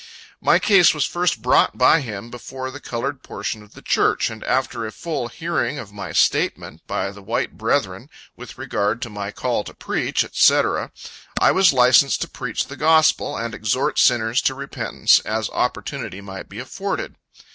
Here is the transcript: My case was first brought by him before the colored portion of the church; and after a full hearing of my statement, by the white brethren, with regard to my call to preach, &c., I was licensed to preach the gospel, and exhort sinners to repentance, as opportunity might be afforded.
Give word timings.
My 0.41 0.57
case 0.57 0.95
was 0.95 1.05
first 1.05 1.43
brought 1.43 1.77
by 1.77 2.01
him 2.01 2.31
before 2.31 2.71
the 2.71 2.79
colored 2.79 3.21
portion 3.21 3.61
of 3.61 3.75
the 3.75 3.83
church; 3.83 4.31
and 4.31 4.43
after 4.45 4.83
a 4.83 4.91
full 4.91 5.27
hearing 5.27 5.77
of 5.77 5.91
my 5.93 6.11
statement, 6.11 6.81
by 6.87 7.11
the 7.11 7.21
white 7.21 7.55
brethren, 7.55 8.09
with 8.35 8.57
regard 8.57 8.99
to 9.03 9.11
my 9.11 9.29
call 9.29 9.63
to 9.65 9.75
preach, 9.75 10.25
&c., 10.33 10.61
I 11.39 11.51
was 11.51 11.71
licensed 11.71 12.19
to 12.21 12.27
preach 12.27 12.65
the 12.65 12.77
gospel, 12.77 13.37
and 13.37 13.53
exhort 13.53 13.99
sinners 13.99 14.41
to 14.41 14.55
repentance, 14.55 15.19
as 15.19 15.51
opportunity 15.51 16.19
might 16.19 16.49
be 16.49 16.57
afforded. 16.57 17.13